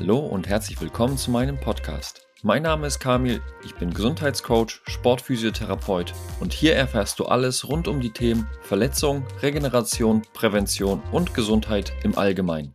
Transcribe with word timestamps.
Hallo 0.00 0.16
und 0.16 0.48
herzlich 0.48 0.80
willkommen 0.80 1.18
zu 1.18 1.30
meinem 1.30 1.60
Podcast. 1.60 2.22
Mein 2.42 2.62
Name 2.62 2.86
ist 2.86 3.00
Kamil, 3.00 3.42
ich 3.66 3.74
bin 3.74 3.92
Gesundheitscoach, 3.92 4.80
Sportphysiotherapeut 4.86 6.14
und 6.40 6.54
hier 6.54 6.74
erfährst 6.74 7.18
du 7.18 7.26
alles 7.26 7.68
rund 7.68 7.86
um 7.86 8.00
die 8.00 8.08
Themen 8.08 8.48
Verletzung, 8.62 9.26
Regeneration, 9.42 10.22
Prävention 10.32 11.02
und 11.12 11.34
Gesundheit 11.34 11.92
im 12.02 12.16
Allgemeinen. 12.16 12.72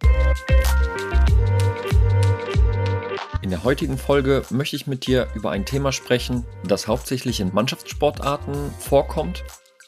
In 3.41 3.49
der 3.49 3.63
heutigen 3.63 3.97
Folge 3.97 4.43
möchte 4.51 4.75
ich 4.75 4.85
mit 4.85 5.07
dir 5.07 5.27
über 5.33 5.49
ein 5.49 5.65
Thema 5.65 5.91
sprechen, 5.91 6.45
das 6.63 6.87
hauptsächlich 6.87 7.39
in 7.39 7.51
Mannschaftssportarten 7.51 8.69
vorkommt. 8.77 9.43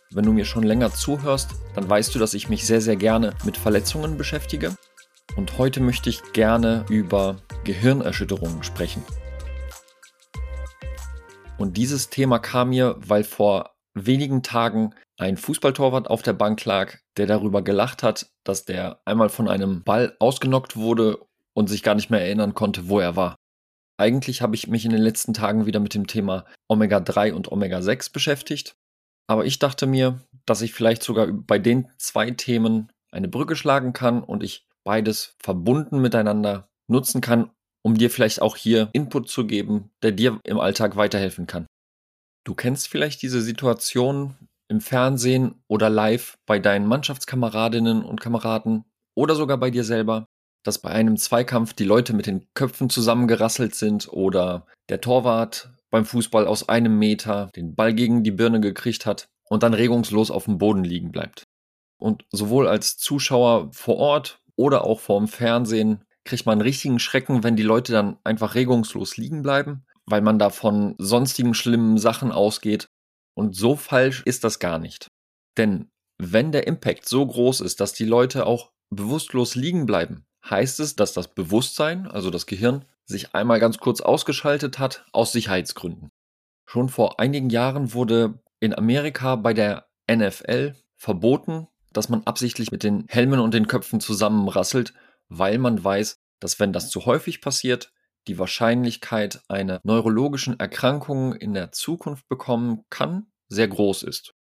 Wenn 0.09 0.25
du 0.25 0.33
mir 0.33 0.45
schon 0.45 0.63
länger 0.63 0.91
zuhörst, 0.91 1.51
dann 1.75 1.88
weißt 1.88 2.15
du, 2.15 2.17
dass 2.17 2.33
ich 2.33 2.49
mich 2.49 2.65
sehr, 2.65 2.81
sehr 2.81 2.95
gerne 2.95 3.35
mit 3.45 3.58
Verletzungen 3.58 4.17
beschäftige. 4.17 4.76
Und 5.38 5.59
heute 5.59 5.82
möchte 5.82 6.09
ich 6.09 6.34
gerne 6.34 6.84
über 6.90 7.38
Gehirnerschütterungen 7.64 8.64
sprechen. 8.64 9.04
Und 11.60 11.77
dieses 11.77 12.10
Thema 12.10 12.40
kam 12.40 12.70
mir, 12.70 12.96
weil 12.98 13.23
vor 13.23 13.76
wenigen 13.94 14.41
Tagen 14.41 14.96
ein 15.20 15.38
Fußballtorwart 15.38 16.10
auf 16.10 16.23
der 16.23 16.34
Bank 16.34 16.66
lag, 16.66 16.96
der 17.18 17.27
darüber 17.27 17.62
gelacht 17.62 18.02
hat, 18.02 18.32
dass 18.44 18.66
der 18.66 19.00
einmal 19.05 19.30
von 19.30 19.48
einem 19.48 19.84
Ball 19.84 20.16
ausgenockt 20.20 20.76
wurde 20.76 21.20
und 21.54 21.70
sich 21.70 21.84
gar 21.84 21.94
nicht 21.94 22.10
mehr 22.10 22.22
erinnern 22.22 22.55
konnte, 22.55 22.90
wo 22.90 22.99
er 22.99 23.16
war. 23.16 23.35
Eigentlich 23.99 24.41
habe 24.41 24.55
ich 24.55 24.68
mich 24.68 24.85
in 24.85 24.91
den 24.91 25.02
letzten 25.02 25.35
Tagen 25.35 25.68
wieder 25.68 25.80
mit 25.80 25.94
dem 25.94 26.08
Thema 26.08 26.46
Omega-3 26.68 27.34
und 27.34 27.52
Omega-6 27.52 28.12
beschäftigt. 28.12 28.76
Aber 29.27 29.46
ich 29.46 29.60
dachte 29.60 29.85
mir, 29.85 30.20
dass 30.48 30.62
ich 30.62 30.74
vielleicht 30.74 31.04
sogar 31.04 31.27
bei 31.27 31.60
den 31.60 31.90
zwei 31.98 32.32
Themen 32.32 32.91
eine 33.12 33.27
Brücke 33.27 33.55
schlagen 33.55 33.94
kann 33.94 34.24
und 34.24 34.44
ich 34.44 34.66
beides 34.88 35.35
verbunden 35.40 35.99
miteinander 35.99 36.70
nutzen 36.90 37.20
kann, 37.20 37.52
um 37.84 37.98
dir 37.98 38.10
vielleicht 38.10 38.41
auch 38.41 38.55
hier 38.55 38.90
Input 38.94 39.27
zu 39.29 39.46
geben, 39.46 39.91
der 40.02 40.13
dir 40.13 40.40
im 40.46 40.60
Alltag 40.62 40.96
weiterhelfen 40.96 41.46
kann. 41.46 41.68
Du 42.46 42.55
kennst 42.55 42.88
vielleicht 42.88 43.21
diese 43.21 43.41
Situation 43.41 44.35
im 44.70 44.79
Fernsehen 44.79 45.62
oder 45.68 45.90
live 45.90 46.38
bei 46.46 46.60
deinen 46.60 46.88
Mannschaftskameradinnen 46.88 48.02
und 48.02 48.21
Kameraden 48.21 48.85
oder 49.13 49.35
sogar 49.35 49.57
bei 49.57 49.71
dir 49.71 49.84
selber, 49.84 50.26
dass 50.63 50.79
bei 50.79 50.90
einem 50.90 51.18
Zweikampf 51.18 51.74
die 51.74 51.84
Leute 51.84 52.13
mit 52.13 52.26
den 52.26 52.48
Köpfen 52.54 52.90
zusammengerasselt 52.90 53.76
sind 53.76 54.07
oder 54.07 54.66
der 54.88 55.01
Torwart 55.01 55.70
beim 55.90 56.05
Fußball 56.05 56.48
aus 56.48 56.70
einem 56.70 56.98
Meter 56.98 57.49
den 57.57 57.76
Ball 57.76 57.94
gegen 57.94 58.24
die 58.24 58.32
Birne 58.32 58.62
gekriegt 58.62 59.05
hat 59.05 59.27
und 59.49 59.63
dann 59.63 59.74
regungslos 59.74 60.32
auf 60.32 60.46
dem 60.46 60.57
Boden 60.57 60.85
liegen 60.85 61.12
bleibt. 61.12 61.44
Und 61.99 62.24
sowohl 62.32 62.70
als 62.70 62.96
Zuschauer 62.96 63.74
vor 63.74 63.98
Ort 63.98 64.40
oder 64.58 64.84
auch 64.84 65.00
vorm 65.00 65.30
Fernsehen 65.30 66.03
kriegt 66.25 66.46
man 66.46 66.53
einen 66.53 66.62
richtigen 66.62 67.00
Schrecken, 67.00 67.44
wenn 67.44 67.56
die 67.56 67.63
Leute 67.63 67.94
dann 67.94 68.18
einfach 68.25 68.56
regungslos 68.56 69.16
liegen 69.16 69.41
bleiben, 69.41 69.86
weil 70.06 70.22
man 70.22 70.38
da 70.38 70.50
von 70.50 70.96
sonstigen 70.97 71.53
schlimmen 71.53 71.97
Sachen 71.97 72.31
ausgeht. 72.31 72.90
Und 73.34 73.56
so 73.56 73.75
falsch 73.75 74.24
ist 74.25 74.44
das 74.44 74.59
gar 74.59 74.80
nicht. 74.80 75.08
Denn 75.58 75.90
wenn 76.18 76.52
der 76.52 76.68
Impact 76.68 77.08
so 77.08 77.25
groß 77.25 77.62
ist, 77.62 77.80
dass 77.80 77.94
die 77.94 78.06
Leute 78.06 78.46
auch 78.46 78.72
bewusstlos 78.90 79.56
liegen 79.56 79.85
bleiben, 79.85 80.25
heißt 80.50 80.80
es, 80.80 80.96
dass 80.96 81.13
das 81.13 81.34
Bewusstsein, 81.34 82.08
also 82.08 82.30
das 82.30 82.46
Gehirn, 82.46 82.85
sich 83.06 83.34
einmal 83.34 83.59
ganz 83.59 83.78
kurz 83.78 84.02
ausgeschaltet 84.02 84.80
hat 84.80 85.06
aus 85.13 85.31
Sicherheitsgründen. 85.31 86.09
Schon 86.66 86.90
vor 86.90 87.19
einigen 87.19 87.50
Jahren 87.50 87.94
wurde 87.94 88.40
in 88.59 88.78
Amerika 88.78 89.35
bei 89.35 89.53
der 89.53 89.88
NFL 90.12 90.74
verboten, 90.97 91.68
dass 91.97 92.09
man 92.09 92.22
absichtlich 92.25 92.72
mit 92.72 92.84
den 92.84 93.06
Helmen 93.07 93.40
und 93.40 93.53
den 93.56 93.67
Köpfen 93.67 94.00
zusammenrasselt, 94.00 94.94
weil 95.29 95.57
man 95.57 95.84
weiß, 95.84 96.19
dass 96.39 96.59
wenn 96.59 96.72
das 96.72 96.91
zu 96.91 97.06
häufig 97.06 97.41
passiert, 97.41 97.91
die 98.28 98.38
Wahrscheinlichkeit 98.38 99.41
einer 99.47 99.79
neurologischen 99.83 100.59
Erkrankung 100.59 101.33
in 101.33 101.55
der 101.55 101.72
Zukunft 101.72 102.27
bekommen 102.27 102.83
kann, 102.91 103.31
sehr 103.47 103.67
groß 103.67 104.03
ist. 104.03 104.35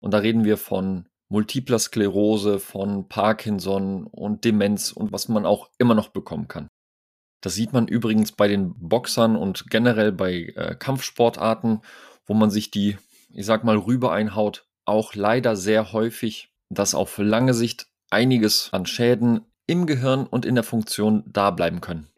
Und 0.00 0.12
da 0.12 0.18
reden 0.18 0.44
wir 0.44 0.58
von 0.58 1.08
multipler 1.30 1.78
Sklerose, 1.78 2.58
von 2.58 3.08
Parkinson 3.08 4.06
und 4.06 4.44
Demenz 4.44 4.92
und 4.92 5.10
was 5.10 5.28
man 5.28 5.46
auch 5.46 5.70
immer 5.78 5.94
noch 5.94 6.08
bekommen 6.08 6.46
kann. 6.46 6.68
Das 7.40 7.54
sieht 7.54 7.72
man 7.72 7.88
übrigens 7.88 8.32
bei 8.32 8.48
den 8.48 8.74
Boxern 8.76 9.34
und 9.34 9.70
generell 9.70 10.12
bei 10.12 10.52
äh, 10.56 10.74
Kampfsportarten, 10.74 11.80
wo 12.26 12.34
man 12.34 12.50
sich 12.50 12.70
die, 12.70 12.98
ich 13.30 13.46
sag 13.46 13.64
mal, 13.64 13.76
rüber 13.78 14.12
einhaut, 14.12 14.66
auch 14.84 15.14
leider 15.14 15.56
sehr 15.56 15.92
häufig 15.92 16.52
dass 16.70 16.94
auf 16.94 17.18
lange 17.18 17.54
Sicht 17.54 17.88
einiges 18.10 18.70
an 18.72 18.86
Schäden 18.86 19.42
im 19.66 19.86
Gehirn 19.86 20.26
und 20.26 20.46
in 20.46 20.54
der 20.54 20.64
Funktion 20.64 21.24
da 21.26 21.50
bleiben 21.50 21.80
können. 21.80 22.08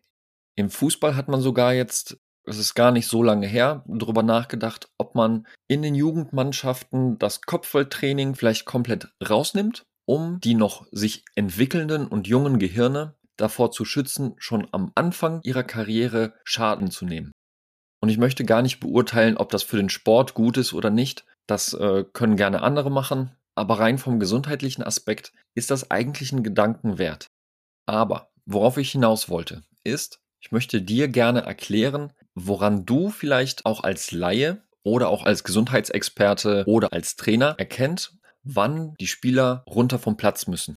Im 0.56 0.70
Fußball 0.70 1.16
hat 1.16 1.28
man 1.28 1.40
sogar 1.40 1.72
jetzt, 1.72 2.18
es 2.44 2.58
ist 2.58 2.74
gar 2.74 2.92
nicht 2.92 3.08
so 3.08 3.22
lange 3.22 3.46
her, 3.46 3.84
darüber 3.86 4.22
nachgedacht, 4.22 4.88
ob 4.98 5.14
man 5.14 5.46
in 5.68 5.82
den 5.82 5.94
Jugendmannschaften 5.94 7.18
das 7.18 7.42
Kopfballtraining 7.42 8.34
vielleicht 8.34 8.66
komplett 8.66 9.08
rausnimmt, 9.26 9.82
um 10.06 10.40
die 10.40 10.54
noch 10.54 10.86
sich 10.90 11.24
entwickelnden 11.34 12.06
und 12.06 12.28
jungen 12.28 12.58
Gehirne 12.58 13.16
davor 13.36 13.72
zu 13.72 13.84
schützen, 13.84 14.34
schon 14.38 14.68
am 14.72 14.92
Anfang 14.94 15.40
ihrer 15.42 15.62
Karriere 15.64 16.34
Schaden 16.44 16.90
zu 16.90 17.04
nehmen. 17.04 17.32
Und 18.02 18.08
ich 18.08 18.18
möchte 18.18 18.44
gar 18.44 18.62
nicht 18.62 18.80
beurteilen, 18.80 19.36
ob 19.36 19.50
das 19.50 19.62
für 19.62 19.76
den 19.76 19.90
Sport 19.90 20.34
gut 20.34 20.56
ist 20.56 20.72
oder 20.72 20.90
nicht. 20.90 21.24
Das 21.46 21.72
äh, 21.74 22.04
können 22.12 22.36
gerne 22.36 22.62
andere 22.62 22.90
machen 22.90 23.34
aber 23.60 23.78
rein 23.78 23.98
vom 23.98 24.18
gesundheitlichen 24.18 24.82
Aspekt 24.82 25.32
ist 25.54 25.70
das 25.70 25.90
eigentlich 25.90 26.32
ein 26.32 26.42
Gedanken 26.42 26.98
wert. 26.98 27.30
Aber 27.86 28.30
worauf 28.46 28.78
ich 28.78 28.90
hinaus 28.90 29.28
wollte, 29.28 29.62
ist, 29.84 30.20
ich 30.40 30.50
möchte 30.50 30.80
dir 30.80 31.08
gerne 31.08 31.42
erklären, 31.42 32.12
woran 32.34 32.86
du 32.86 33.10
vielleicht 33.10 33.66
auch 33.66 33.84
als 33.84 34.12
Laie 34.12 34.62
oder 34.82 35.10
auch 35.10 35.24
als 35.24 35.44
Gesundheitsexperte 35.44 36.64
oder 36.66 36.92
als 36.92 37.16
Trainer 37.16 37.54
erkennt, 37.58 38.18
wann 38.42 38.94
die 38.98 39.06
Spieler 39.06 39.62
runter 39.68 39.98
vom 39.98 40.16
Platz 40.16 40.46
müssen. 40.46 40.76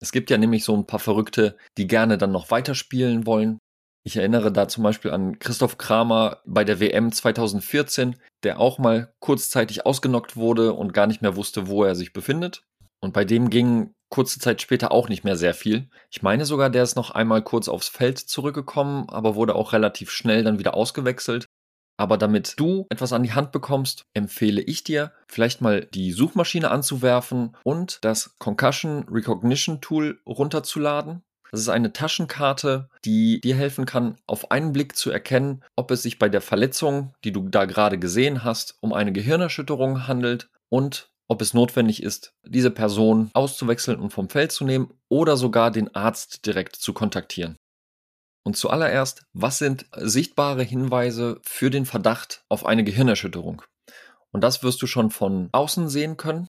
Es 0.00 0.12
gibt 0.12 0.30
ja 0.30 0.36
nämlich 0.36 0.64
so 0.64 0.76
ein 0.76 0.86
paar 0.86 1.00
Verrückte, 1.00 1.56
die 1.78 1.86
gerne 1.86 2.18
dann 2.18 2.30
noch 2.30 2.50
weiterspielen 2.50 3.26
wollen, 3.26 3.58
ich 4.04 4.16
erinnere 4.16 4.52
da 4.52 4.68
zum 4.68 4.84
Beispiel 4.84 5.10
an 5.10 5.38
Christoph 5.38 5.78
Kramer 5.78 6.38
bei 6.46 6.64
der 6.64 6.80
WM 6.80 7.12
2014, 7.12 8.16
der 8.42 8.60
auch 8.60 8.78
mal 8.78 9.12
kurzzeitig 9.20 9.84
ausgenockt 9.84 10.36
wurde 10.36 10.72
und 10.72 10.94
gar 10.94 11.06
nicht 11.06 11.22
mehr 11.22 11.36
wusste, 11.36 11.68
wo 11.68 11.84
er 11.84 11.94
sich 11.94 12.12
befindet. 12.12 12.64
Und 13.00 13.12
bei 13.12 13.24
dem 13.24 13.50
ging 13.50 13.92
kurze 14.10 14.40
Zeit 14.40 14.62
später 14.62 14.92
auch 14.92 15.08
nicht 15.08 15.24
mehr 15.24 15.36
sehr 15.36 15.54
viel. 15.54 15.88
Ich 16.10 16.22
meine 16.22 16.46
sogar, 16.46 16.70
der 16.70 16.82
ist 16.82 16.96
noch 16.96 17.10
einmal 17.10 17.42
kurz 17.42 17.68
aufs 17.68 17.88
Feld 17.88 18.18
zurückgekommen, 18.18 19.08
aber 19.08 19.34
wurde 19.34 19.54
auch 19.54 19.72
relativ 19.72 20.10
schnell 20.10 20.42
dann 20.42 20.58
wieder 20.58 20.74
ausgewechselt. 20.74 21.46
Aber 22.00 22.16
damit 22.16 22.54
du 22.58 22.86
etwas 22.90 23.12
an 23.12 23.24
die 23.24 23.32
Hand 23.32 23.50
bekommst, 23.50 24.04
empfehle 24.14 24.62
ich 24.62 24.84
dir, 24.84 25.12
vielleicht 25.26 25.60
mal 25.60 25.84
die 25.84 26.12
Suchmaschine 26.12 26.70
anzuwerfen 26.70 27.56
und 27.64 27.98
das 28.02 28.36
Concussion 28.38 29.04
Recognition 29.10 29.80
Tool 29.80 30.20
runterzuladen. 30.24 31.22
Das 31.50 31.60
ist 31.60 31.68
eine 31.68 31.92
Taschenkarte, 31.92 32.88
die 33.04 33.40
dir 33.40 33.56
helfen 33.56 33.86
kann, 33.86 34.16
auf 34.26 34.50
einen 34.50 34.72
Blick 34.72 34.96
zu 34.96 35.10
erkennen, 35.10 35.64
ob 35.76 35.90
es 35.90 36.02
sich 36.02 36.18
bei 36.18 36.28
der 36.28 36.40
Verletzung, 36.40 37.14
die 37.24 37.32
du 37.32 37.48
da 37.48 37.64
gerade 37.64 37.98
gesehen 37.98 38.44
hast, 38.44 38.76
um 38.80 38.92
eine 38.92 39.12
Gehirnerschütterung 39.12 40.06
handelt 40.06 40.50
und 40.68 41.10
ob 41.28 41.42
es 41.42 41.52
notwendig 41.52 42.02
ist, 42.02 42.32
diese 42.46 42.70
Person 42.70 43.30
auszuwechseln 43.34 44.00
und 44.00 44.12
vom 44.12 44.30
Feld 44.30 44.50
zu 44.50 44.64
nehmen 44.64 44.94
oder 45.08 45.36
sogar 45.36 45.70
den 45.70 45.94
Arzt 45.94 46.46
direkt 46.46 46.76
zu 46.76 46.94
kontaktieren. 46.94 47.56
Und 48.44 48.56
zuallererst, 48.56 49.26
was 49.34 49.58
sind 49.58 49.86
sichtbare 49.92 50.62
Hinweise 50.62 51.38
für 51.42 51.68
den 51.68 51.84
Verdacht 51.84 52.44
auf 52.48 52.64
eine 52.64 52.82
Gehirnerschütterung? 52.82 53.62
Und 54.32 54.42
das 54.42 54.62
wirst 54.62 54.80
du 54.80 54.86
schon 54.86 55.10
von 55.10 55.50
außen 55.52 55.88
sehen 55.90 56.16
können. 56.16 56.48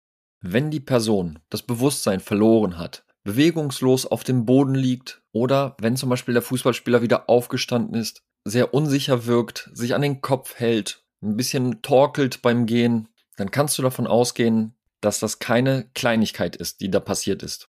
Wenn 0.40 0.70
die 0.70 0.80
Person 0.80 1.40
das 1.50 1.62
Bewusstsein 1.62 2.20
verloren 2.20 2.78
hat, 2.78 3.04
bewegungslos 3.24 4.06
auf 4.06 4.24
dem 4.24 4.46
Boden 4.46 4.74
liegt 4.74 5.22
oder 5.32 5.76
wenn 5.80 5.96
zum 5.96 6.08
Beispiel 6.08 6.34
der 6.34 6.42
Fußballspieler 6.42 7.02
wieder 7.02 7.28
aufgestanden 7.28 8.00
ist, 8.00 8.22
sehr 8.44 8.72
unsicher 8.72 9.26
wirkt, 9.26 9.70
sich 9.72 9.94
an 9.94 10.02
den 10.02 10.20
Kopf 10.20 10.58
hält, 10.58 11.04
ein 11.22 11.36
bisschen 11.36 11.82
torkelt 11.82 12.42
beim 12.42 12.66
Gehen, 12.66 13.08
dann 13.36 13.50
kannst 13.50 13.78
du 13.78 13.82
davon 13.82 14.06
ausgehen, 14.06 14.74
dass 15.00 15.20
das 15.20 15.38
keine 15.38 15.88
Kleinigkeit 15.94 16.56
ist, 16.56 16.80
die 16.80 16.90
da 16.90 17.00
passiert 17.00 17.42
ist. 17.42 17.68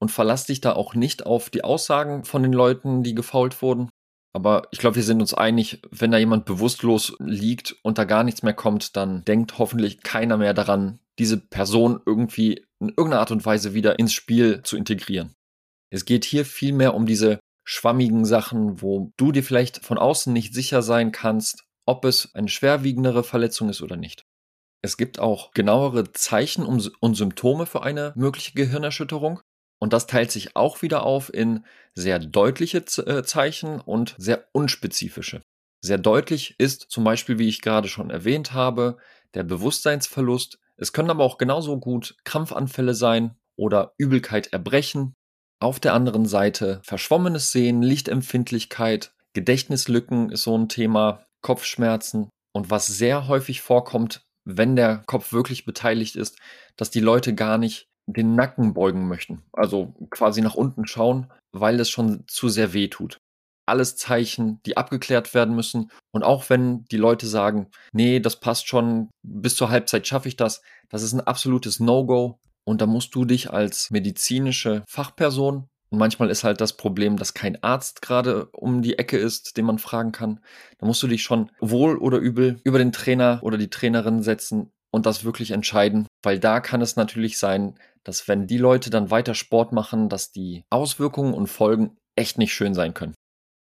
Und 0.00 0.10
verlass 0.10 0.46
dich 0.46 0.60
da 0.60 0.72
auch 0.72 0.94
nicht 0.94 1.26
auf 1.26 1.50
die 1.50 1.62
Aussagen 1.64 2.24
von 2.24 2.42
den 2.42 2.52
Leuten, 2.52 3.02
die 3.02 3.14
gefault 3.14 3.60
wurden. 3.60 3.90
Aber 4.32 4.68
ich 4.70 4.78
glaube, 4.78 4.96
wir 4.96 5.02
sind 5.02 5.20
uns 5.20 5.34
einig, 5.34 5.82
wenn 5.90 6.12
da 6.12 6.18
jemand 6.18 6.44
bewusstlos 6.44 7.16
liegt 7.18 7.76
und 7.82 7.98
da 7.98 8.04
gar 8.04 8.24
nichts 8.24 8.42
mehr 8.42 8.54
kommt, 8.54 8.96
dann 8.96 9.24
denkt 9.24 9.58
hoffentlich 9.58 10.02
keiner 10.02 10.36
mehr 10.36 10.54
daran, 10.54 11.00
diese 11.18 11.36
Person 11.36 12.00
irgendwie 12.06 12.64
in 12.80 12.88
irgendeiner 12.88 13.20
Art 13.20 13.30
und 13.30 13.44
Weise 13.44 13.74
wieder 13.74 13.98
ins 13.98 14.12
Spiel 14.12 14.62
zu 14.62 14.76
integrieren. 14.76 15.34
Es 15.92 16.04
geht 16.04 16.24
hier 16.24 16.44
vielmehr 16.44 16.94
um 16.94 17.06
diese 17.06 17.40
schwammigen 17.64 18.24
Sachen, 18.24 18.80
wo 18.82 19.12
du 19.16 19.32
dir 19.32 19.44
vielleicht 19.44 19.84
von 19.84 19.98
außen 19.98 20.32
nicht 20.32 20.54
sicher 20.54 20.82
sein 20.82 21.12
kannst, 21.12 21.64
ob 21.86 22.04
es 22.04 22.34
eine 22.34 22.48
schwerwiegendere 22.48 23.24
Verletzung 23.24 23.68
ist 23.68 23.82
oder 23.82 23.96
nicht. 23.96 24.24
Es 24.82 24.96
gibt 24.96 25.18
auch 25.18 25.50
genauere 25.52 26.12
Zeichen 26.12 26.64
und 26.64 27.14
Symptome 27.14 27.66
für 27.66 27.82
eine 27.82 28.12
mögliche 28.16 28.52
Gehirnerschütterung. 28.54 29.40
Und 29.78 29.92
das 29.92 30.06
teilt 30.06 30.30
sich 30.30 30.56
auch 30.56 30.82
wieder 30.82 31.04
auf 31.04 31.32
in 31.32 31.64
sehr 31.94 32.18
deutliche 32.18 32.78
äh, 32.78 33.22
Zeichen 33.22 33.80
und 33.80 34.14
sehr 34.18 34.46
unspezifische. 34.52 35.42
Sehr 35.82 35.98
deutlich 35.98 36.54
ist 36.58 36.90
zum 36.90 37.04
Beispiel, 37.04 37.38
wie 37.38 37.48
ich 37.48 37.62
gerade 37.62 37.88
schon 37.88 38.10
erwähnt 38.10 38.52
habe, 38.52 38.98
der 39.34 39.44
Bewusstseinsverlust. 39.44 40.58
Es 40.80 40.92
können 40.92 41.10
aber 41.10 41.24
auch 41.24 41.36
genauso 41.36 41.78
gut 41.78 42.16
Krampfanfälle 42.24 42.94
sein 42.94 43.36
oder 43.56 43.92
Übelkeit, 43.98 44.52
Erbrechen. 44.52 45.14
Auf 45.62 45.78
der 45.78 45.92
anderen 45.92 46.24
Seite 46.24 46.80
verschwommenes 46.82 47.52
Sehen, 47.52 47.82
Lichtempfindlichkeit, 47.82 49.12
Gedächtnislücken 49.34 50.30
ist 50.30 50.42
so 50.42 50.56
ein 50.56 50.70
Thema, 50.70 51.26
Kopfschmerzen. 51.42 52.30
Und 52.52 52.70
was 52.70 52.86
sehr 52.86 53.28
häufig 53.28 53.60
vorkommt, 53.60 54.22
wenn 54.44 54.74
der 54.74 55.02
Kopf 55.06 55.32
wirklich 55.32 55.66
beteiligt 55.66 56.16
ist, 56.16 56.38
dass 56.76 56.90
die 56.90 57.00
Leute 57.00 57.34
gar 57.34 57.58
nicht 57.58 57.86
den 58.06 58.34
Nacken 58.34 58.72
beugen 58.72 59.06
möchten. 59.06 59.42
Also 59.52 59.94
quasi 60.10 60.40
nach 60.40 60.54
unten 60.54 60.86
schauen, 60.86 61.30
weil 61.52 61.78
es 61.78 61.90
schon 61.90 62.24
zu 62.26 62.48
sehr 62.48 62.72
weh 62.72 62.88
tut. 62.88 63.18
Alles 63.66 63.96
Zeichen, 63.96 64.60
die 64.66 64.76
abgeklärt 64.76 65.34
werden 65.34 65.54
müssen. 65.54 65.90
Und 66.12 66.22
auch 66.22 66.50
wenn 66.50 66.84
die 66.86 66.96
Leute 66.96 67.26
sagen, 67.26 67.68
nee, 67.92 68.20
das 68.20 68.40
passt 68.40 68.66
schon, 68.68 69.10
bis 69.22 69.56
zur 69.56 69.70
Halbzeit 69.70 70.06
schaffe 70.06 70.28
ich 70.28 70.36
das, 70.36 70.62
das 70.88 71.02
ist 71.02 71.12
ein 71.12 71.20
absolutes 71.20 71.80
No-Go. 71.80 72.38
Und 72.64 72.80
da 72.80 72.86
musst 72.86 73.14
du 73.14 73.24
dich 73.24 73.50
als 73.50 73.90
medizinische 73.90 74.84
Fachperson 74.86 75.68
und 75.90 75.98
manchmal 75.98 76.30
ist 76.30 76.44
halt 76.44 76.60
das 76.60 76.76
Problem, 76.76 77.16
dass 77.16 77.34
kein 77.34 77.62
Arzt 77.62 78.00
gerade 78.00 78.46
um 78.52 78.80
die 78.80 78.98
Ecke 78.98 79.18
ist, 79.18 79.56
den 79.56 79.64
man 79.64 79.78
fragen 79.78 80.12
kann. 80.12 80.40
Da 80.78 80.86
musst 80.86 81.02
du 81.02 81.08
dich 81.08 81.22
schon 81.22 81.50
wohl 81.60 81.98
oder 81.98 82.18
übel 82.18 82.60
über 82.64 82.78
den 82.78 82.92
Trainer 82.92 83.40
oder 83.42 83.58
die 83.58 83.70
Trainerin 83.70 84.22
setzen 84.22 84.70
und 84.92 85.06
das 85.06 85.24
wirklich 85.24 85.50
entscheiden, 85.50 86.06
weil 86.22 86.38
da 86.38 86.60
kann 86.60 86.80
es 86.80 86.96
natürlich 86.96 87.38
sein, 87.38 87.74
dass 88.04 88.28
wenn 88.28 88.46
die 88.46 88.58
Leute 88.58 88.90
dann 88.90 89.10
weiter 89.10 89.34
Sport 89.34 89.72
machen, 89.72 90.08
dass 90.08 90.30
die 90.30 90.64
Auswirkungen 90.70 91.34
und 91.34 91.48
Folgen 91.48 91.96
echt 92.16 92.38
nicht 92.38 92.54
schön 92.54 92.74
sein 92.74 92.94
können. 92.94 93.14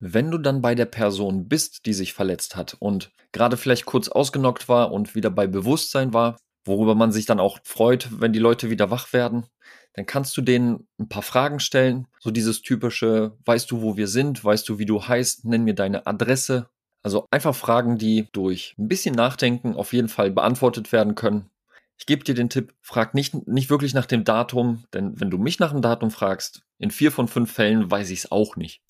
Wenn 0.00 0.31
du 0.31 0.38
dann 0.38 0.62
bei 0.62 0.75
der 0.75 0.87
Person 0.87 1.47
bist, 1.47 1.85
die 1.85 1.93
sich 1.93 2.14
verletzt 2.14 2.56
hat 2.56 2.75
und 2.79 3.12
gerade 3.32 3.58
vielleicht 3.58 3.85
kurz 3.85 4.08
ausgenockt 4.08 4.67
war 4.67 4.93
und 4.93 5.14
wieder 5.14 5.31
bei 5.31 5.47
Bewusstsein 5.47 6.14
war, 6.14 6.38
worüber 6.64 6.94
man 6.94 7.12
sich 7.12 7.26
dann 7.26 7.38
auch 7.38 7.58
freut, 7.64 8.08
wenn 8.19 8.32
die 8.32 8.38
Leute 8.38 8.70
wieder 8.70 8.91
wach 8.91 9.12
werden, 9.12 9.44
dann 9.93 10.06
kannst 10.06 10.35
du 10.37 10.41
denen 10.41 10.88
ein 10.99 11.08
paar 11.08 11.23
Fragen 11.23 11.61
stellen. 11.61 12.06
So 12.19 12.31
dieses 12.31 12.62
typische, 12.62 13.37
weißt 13.44 13.70
du, 13.70 13.82
wo 13.82 13.99
wir 13.99 14.08
sind? 14.08 14.43
Weißt 14.43 14.69
du, 14.69 14.79
wie 14.79 14.87
du 14.87 15.06
heißt? 15.06 15.44
Nenn 15.44 15.64
mir 15.64 15.75
deine 15.75 16.06
Adresse. 16.06 16.70
Also 17.03 17.26
einfach 17.31 17.55
Fragen, 17.55 17.99
die 17.99 18.29
durch 18.32 18.75
ein 18.79 18.88
bisschen 18.88 19.14
Nachdenken 19.14 19.75
auf 19.75 19.93
jeden 19.93 20.08
Fall 20.08 20.31
beantwortet 20.31 20.93
werden 20.93 21.14
können. 21.14 21.50
Ich 21.99 22.06
gebe 22.06 22.25
dir 22.25 22.35
den 22.35 22.49
Tipp, 22.49 22.73
frag 22.81 23.12
nicht, 23.14 23.46
nicht 23.46 23.69
wirklich 23.69 23.93
nach 23.93 24.06
dem 24.06 24.25
Datum, 24.25 24.85
denn 24.94 25.20
wenn 25.20 25.31
du 25.31 25.37
mich 25.37 25.58
nach 25.58 25.73
dem 25.73 25.82
Datum 25.82 26.11
fragst, 26.11 26.62
in 26.79 26.91
vier 26.91 27.12
von 27.12 27.29
fünf 27.29 27.53
Fällen 27.53 27.91
weiß 27.91 28.08
ich 28.08 28.20
es 28.20 28.32
auch 28.32 28.56
nicht. 28.56 28.81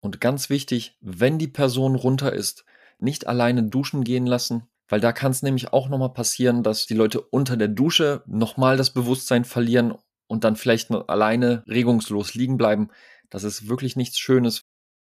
Und 0.00 0.20
ganz 0.20 0.50
wichtig, 0.50 0.96
wenn 1.00 1.38
die 1.38 1.48
Person 1.48 1.94
runter 1.94 2.32
ist, 2.32 2.64
nicht 2.98 3.26
alleine 3.26 3.64
duschen 3.64 4.04
gehen 4.04 4.26
lassen, 4.26 4.68
weil 4.88 5.00
da 5.00 5.12
kann 5.12 5.32
es 5.32 5.42
nämlich 5.42 5.72
auch 5.72 5.88
nochmal 5.88 6.12
passieren, 6.12 6.62
dass 6.62 6.86
die 6.86 6.94
Leute 6.94 7.20
unter 7.20 7.56
der 7.56 7.68
Dusche 7.68 8.22
nochmal 8.26 8.76
das 8.76 8.90
Bewusstsein 8.90 9.44
verlieren 9.44 9.94
und 10.26 10.44
dann 10.44 10.56
vielleicht 10.56 10.90
alleine 10.90 11.62
regungslos 11.66 12.34
liegen 12.34 12.56
bleiben. 12.56 12.88
Das 13.30 13.44
ist 13.44 13.68
wirklich 13.68 13.96
nichts 13.96 14.18
Schönes. 14.18 14.64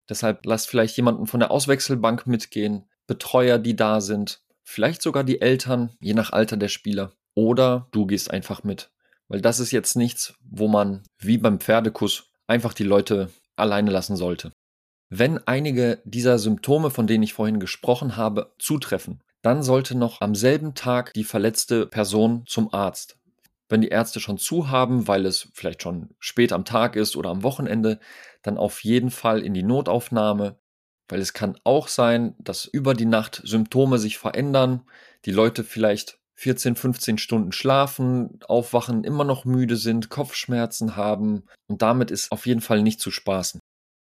Deshalb 0.09 0.45
lasst 0.47 0.69
vielleicht 0.69 0.97
jemanden 0.97 1.27
von 1.27 1.41
der 1.41 1.51
Auswechselbank 1.51 2.27
mitgehen, 2.27 2.85
Betreuer, 3.07 3.59
die 3.59 3.75
da 3.75 4.01
sind, 4.01 4.43
vielleicht 4.63 5.03
sogar 5.03 5.25
die 5.25 5.41
Eltern, 5.41 5.91
je 6.01 6.15
nach 6.15 6.33
Alter 6.33 6.57
der 6.57 6.69
Spieler. 6.69 7.13
Oder 7.35 7.89
du 7.91 8.07
gehst 8.07 8.31
einfach 8.31 8.65
mit. 8.65 8.91
Weil 9.29 9.41
das 9.41 9.61
ist 9.61 9.73
jetzt 9.73 9.97
nichts, 9.97 10.35
wo 10.41 10.69
man, 10.69 11.03
wie 11.19 11.39
beim 11.39 11.59
Pferdekuss, 11.59 12.31
einfach 12.47 12.75
die 12.75 12.85
Leute 12.85 13.31
alleine 13.57 13.91
lassen 13.91 14.17
sollte. 14.17 14.53
Wenn 15.11 15.39
einige 15.47 16.01
dieser 16.05 16.39
Symptome, 16.39 16.91
von 16.91 17.07
denen 17.07 17.23
ich 17.23 17.35
vorhin 17.35 17.61
gesprochen 17.61 18.17
habe, 18.17 18.53
zutreffen, 18.59 19.23
dann 19.43 19.63
sollte 19.63 19.97
noch 19.97 20.21
am 20.21 20.35
selben 20.35 20.75
Tag 20.75 21.13
die 21.13 21.25
verletzte 21.25 21.87
Person 21.87 22.45
zum 22.47 22.73
Arzt 22.73 23.19
wenn 23.69 23.81
die 23.81 23.89
Ärzte 23.89 24.21
schon 24.21 24.39
zu 24.39 24.69
haben, 24.71 25.09
weil 25.09 25.27
es 25.27 25.49
vielleicht 25.53 25.83
schon 25.83 26.11
spät 26.19 26.53
am 26.53 26.65
Tag 26.65 26.97
ist 26.97 27.17
oder 27.17 27.31
am 27.31 27.43
Wochenende, 27.43 27.99
dann 28.43 28.59
auf 28.59 28.85
jeden 28.85 29.11
Fall 29.11 29.43
in 29.43 29.55
die 29.55 29.63
Notaufnahme, 29.63 30.59
weil 31.09 31.21
es 31.21 31.33
kann 31.33 31.59
auch 31.65 31.89
sein, 31.89 32.35
dass 32.39 32.67
über 32.67 32.95
die 32.95 33.07
Nacht 33.07 33.43
Symptome 33.45 33.99
sich 33.99 34.19
verändern, 34.19 34.83
die 35.25 35.31
Leute 35.31 35.65
vielleicht 35.65 36.19
14, 36.37 36.77
15 36.77 37.19
Stunden 37.19 37.53
schlafen, 37.53 38.39
aufwachen, 38.47 39.05
immer 39.05 39.25
noch 39.25 39.45
müde 39.45 39.77
sind, 39.77 40.11
Kopfschmerzen 40.11 40.97
haben 40.97 41.45
und 41.69 41.81
damit 41.81 42.11
ist 42.11 42.33
auf 42.33 42.47
jeden 42.47 42.61
Fall 42.61 42.83
nicht 42.83 43.01
zu 43.01 43.11
spaßen. 43.11 43.61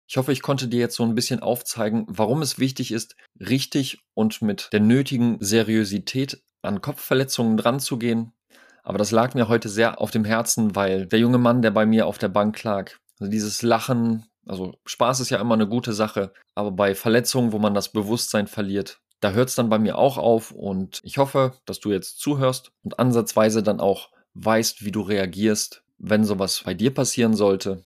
Ich 0.09 0.17
hoffe, 0.17 0.31
ich 0.31 0.41
konnte 0.41 0.67
dir 0.67 0.79
jetzt 0.79 0.95
so 0.95 1.03
ein 1.03 1.13
bisschen 1.13 1.41
aufzeigen, 1.41 2.07
warum 2.07 2.41
es 2.41 2.57
wichtig 2.57 2.91
ist, 2.91 3.15
richtig 3.39 3.99
und 4.15 4.41
mit 4.41 4.69
der 4.73 4.79
nötigen 4.79 5.37
Seriosität 5.39 6.41
an 6.63 6.81
Kopfverletzungen 6.81 7.57
dran 7.57 7.79
zu 7.79 7.99
gehen, 7.99 8.33
aber 8.81 8.97
das 8.97 9.11
lag 9.11 9.35
mir 9.35 9.47
heute 9.47 9.69
sehr 9.69 10.01
auf 10.01 10.09
dem 10.09 10.25
Herzen, 10.25 10.75
weil 10.75 11.05
der 11.05 11.19
junge 11.19 11.37
Mann, 11.37 11.61
der 11.61 11.69
bei 11.69 11.85
mir 11.85 12.07
auf 12.07 12.17
der 12.17 12.29
Bank 12.29 12.63
lag, 12.63 12.93
also 13.19 13.29
dieses 13.29 13.61
Lachen, 13.61 14.25
also 14.47 14.73
Spaß 14.83 15.19
ist 15.19 15.29
ja 15.29 15.39
immer 15.39 15.53
eine 15.53 15.67
gute 15.67 15.93
Sache, 15.93 16.33
aber 16.55 16.71
bei 16.71 16.95
Verletzungen, 16.95 17.51
wo 17.51 17.59
man 17.59 17.75
das 17.75 17.91
Bewusstsein 17.91 18.47
verliert, 18.47 19.01
da 19.19 19.33
hört 19.33 19.49
es 19.49 19.55
dann 19.55 19.69
bei 19.69 19.77
mir 19.77 19.99
auch 19.99 20.17
auf 20.17 20.49
und 20.49 21.01
ich 21.03 21.19
hoffe, 21.19 21.53
dass 21.65 21.81
du 21.81 21.91
jetzt 21.91 22.19
zuhörst 22.19 22.71
und 22.81 22.97
ansatzweise 22.97 23.61
dann 23.61 23.79
auch 23.79 24.09
weißt, 24.33 24.83
wie 24.83 24.91
du 24.91 25.01
reagierst, 25.01 25.83
wenn 25.99 26.23
sowas 26.23 26.63
bei 26.65 26.73
dir 26.73 26.91
passieren 26.95 27.35
sollte. 27.35 27.85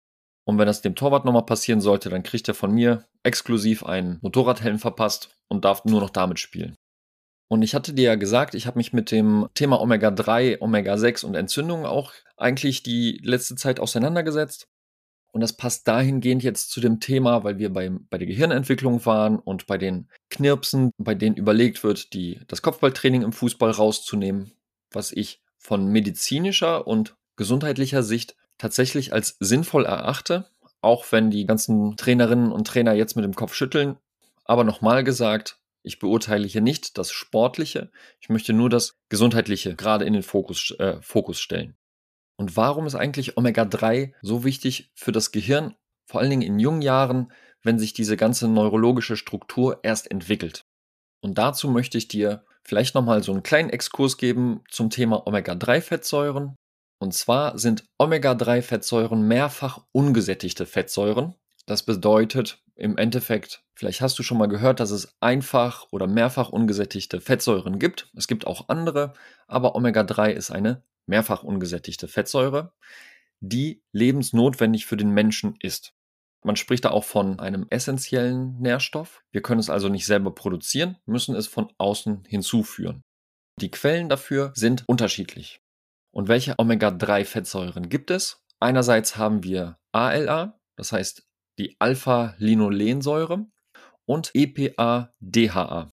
Und 0.48 0.56
wenn 0.56 0.66
das 0.66 0.80
dem 0.80 0.94
Torwart 0.94 1.26
nochmal 1.26 1.44
passieren 1.44 1.82
sollte, 1.82 2.08
dann 2.08 2.22
kriegt 2.22 2.48
er 2.48 2.54
von 2.54 2.72
mir 2.72 3.04
exklusiv 3.22 3.84
einen 3.84 4.18
Motorradhelm 4.22 4.78
verpasst 4.78 5.36
und 5.48 5.66
darf 5.66 5.84
nur 5.84 6.00
noch 6.00 6.08
damit 6.08 6.38
spielen. 6.40 6.74
Und 7.48 7.60
ich 7.60 7.74
hatte 7.74 7.92
dir 7.92 8.04
ja 8.04 8.14
gesagt, 8.14 8.54
ich 8.54 8.66
habe 8.66 8.78
mich 8.78 8.94
mit 8.94 9.10
dem 9.10 9.48
Thema 9.52 9.78
Omega-3, 9.78 10.62
Omega-6 10.62 11.26
und 11.26 11.34
Entzündungen 11.34 11.84
auch 11.84 12.14
eigentlich 12.38 12.82
die 12.82 13.20
letzte 13.22 13.56
Zeit 13.56 13.78
auseinandergesetzt. 13.78 14.68
Und 15.32 15.42
das 15.42 15.52
passt 15.52 15.86
dahingehend 15.86 16.42
jetzt 16.42 16.70
zu 16.70 16.80
dem 16.80 16.98
Thema, 16.98 17.44
weil 17.44 17.58
wir 17.58 17.70
bei, 17.70 17.90
bei 18.08 18.16
der 18.16 18.26
Gehirnentwicklung 18.26 19.04
waren 19.04 19.38
und 19.38 19.66
bei 19.66 19.76
den 19.76 20.08
Knirpsen, 20.30 20.92
bei 20.96 21.14
denen 21.14 21.36
überlegt 21.36 21.84
wird, 21.84 22.14
die, 22.14 22.40
das 22.48 22.62
Kopfballtraining 22.62 23.20
im 23.20 23.32
Fußball 23.32 23.70
rauszunehmen, 23.70 24.52
was 24.92 25.12
ich 25.12 25.42
von 25.58 25.88
medizinischer 25.88 26.86
und 26.86 27.16
gesundheitlicher 27.36 28.02
Sicht 28.02 28.34
tatsächlich 28.58 29.12
als 29.12 29.36
sinnvoll 29.40 29.84
erachte, 29.84 30.50
auch 30.80 31.10
wenn 31.10 31.30
die 31.30 31.46
ganzen 31.46 31.96
Trainerinnen 31.96 32.52
und 32.52 32.66
Trainer 32.66 32.92
jetzt 32.92 33.16
mit 33.16 33.24
dem 33.24 33.34
Kopf 33.34 33.54
schütteln. 33.54 33.96
Aber 34.44 34.64
nochmal 34.64 35.04
gesagt, 35.04 35.58
ich 35.82 35.98
beurteile 35.98 36.46
hier 36.46 36.60
nicht 36.60 36.98
das 36.98 37.12
Sportliche, 37.12 37.90
ich 38.20 38.28
möchte 38.28 38.52
nur 38.52 38.68
das 38.68 38.96
Gesundheitliche 39.08 39.74
gerade 39.74 40.04
in 40.04 40.12
den 40.12 40.22
Fokus, 40.22 40.74
äh, 40.78 41.00
Fokus 41.00 41.40
stellen. 41.40 41.76
Und 42.36 42.56
warum 42.56 42.86
ist 42.86 42.94
eigentlich 42.94 43.36
Omega-3 43.36 44.12
so 44.22 44.44
wichtig 44.44 44.92
für 44.94 45.12
das 45.12 45.32
Gehirn, 45.32 45.74
vor 46.06 46.20
allen 46.20 46.30
Dingen 46.30 46.42
in 46.42 46.58
jungen 46.58 46.82
Jahren, 46.82 47.32
wenn 47.62 47.78
sich 47.78 47.92
diese 47.92 48.16
ganze 48.16 48.48
neurologische 48.48 49.16
Struktur 49.16 49.80
erst 49.82 50.10
entwickelt? 50.10 50.64
Und 51.20 51.36
dazu 51.38 51.68
möchte 51.68 51.98
ich 51.98 52.06
dir 52.06 52.44
vielleicht 52.62 52.94
nochmal 52.94 53.22
so 53.22 53.32
einen 53.32 53.42
kleinen 53.42 53.70
Exkurs 53.70 54.18
geben 54.18 54.62
zum 54.70 54.90
Thema 54.90 55.26
Omega-3-Fettsäuren. 55.26 56.54
Und 56.98 57.14
zwar 57.14 57.58
sind 57.58 57.84
Omega-3-Fettsäuren 57.98 59.22
mehrfach 59.22 59.84
ungesättigte 59.92 60.66
Fettsäuren. 60.66 61.34
Das 61.66 61.84
bedeutet, 61.84 62.62
im 62.74 62.96
Endeffekt, 62.96 63.62
vielleicht 63.74 64.00
hast 64.00 64.18
du 64.18 64.22
schon 64.22 64.38
mal 64.38 64.46
gehört, 64.46 64.80
dass 64.80 64.90
es 64.90 65.16
einfach 65.20 65.86
oder 65.90 66.06
mehrfach 66.06 66.48
ungesättigte 66.48 67.20
Fettsäuren 67.20 67.78
gibt. 67.78 68.10
Es 68.16 68.26
gibt 68.26 68.46
auch 68.46 68.68
andere, 68.68 69.12
aber 69.46 69.76
Omega-3 69.76 70.30
ist 70.30 70.50
eine 70.50 70.82
mehrfach 71.06 71.42
ungesättigte 71.42 72.08
Fettsäure, 72.08 72.72
die 73.40 73.82
lebensnotwendig 73.92 74.86
für 74.86 74.96
den 74.96 75.10
Menschen 75.10 75.56
ist. 75.60 75.94
Man 76.44 76.56
spricht 76.56 76.84
da 76.84 76.90
auch 76.90 77.04
von 77.04 77.40
einem 77.40 77.66
essentiellen 77.70 78.60
Nährstoff. 78.60 79.22
Wir 79.32 79.42
können 79.42 79.60
es 79.60 79.70
also 79.70 79.88
nicht 79.88 80.06
selber 80.06 80.34
produzieren, 80.34 80.96
müssen 81.04 81.34
es 81.34 81.46
von 81.46 81.72
außen 81.78 82.24
hinzuführen. 82.26 83.02
Die 83.60 83.70
Quellen 83.70 84.08
dafür 84.08 84.52
sind 84.54 84.84
unterschiedlich. 84.86 85.60
Und 86.10 86.28
welche 86.28 86.54
Omega-3-Fettsäuren 86.58 87.88
gibt 87.88 88.10
es? 88.10 88.42
Einerseits 88.60 89.16
haben 89.16 89.44
wir 89.44 89.78
ALA, 89.92 90.58
das 90.76 90.92
heißt 90.92 91.26
die 91.58 91.76
Alpha-Linolensäure 91.78 93.46
und 94.06 94.30
EPA-DHA. 94.34 95.90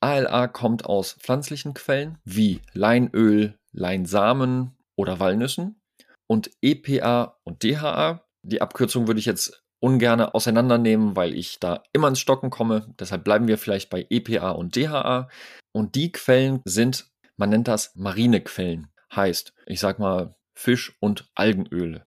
ALA 0.00 0.48
kommt 0.48 0.84
aus 0.84 1.14
pflanzlichen 1.14 1.74
Quellen 1.74 2.18
wie 2.24 2.60
Leinöl, 2.72 3.58
Leinsamen 3.72 4.76
oder 4.94 5.20
Walnüssen 5.20 5.80
und 6.26 6.50
EPA 6.62 7.38
und 7.44 7.62
DHA. 7.62 8.24
Die 8.42 8.60
Abkürzung 8.60 9.06
würde 9.06 9.20
ich 9.20 9.26
jetzt 9.26 9.62
ungern 9.80 10.20
auseinandernehmen, 10.20 11.16
weil 11.16 11.34
ich 11.34 11.58
da 11.60 11.82
immer 11.92 12.08
ins 12.08 12.20
Stocken 12.20 12.50
komme. 12.50 12.94
Deshalb 12.98 13.24
bleiben 13.24 13.48
wir 13.48 13.58
vielleicht 13.58 13.90
bei 13.90 14.06
EPA 14.08 14.50
und 14.50 14.76
DHA. 14.76 15.28
Und 15.72 15.94
die 15.94 16.12
Quellen 16.12 16.60
sind, 16.64 17.10
man 17.36 17.50
nennt 17.50 17.68
das 17.68 17.94
marine 17.94 18.40
Quellen. 18.40 18.88
Heißt, 19.16 19.54
ich 19.66 19.80
sag 19.80 19.98
mal 19.98 20.36
Fisch- 20.54 20.96
und 21.00 21.30
Algenöle. 21.34 22.06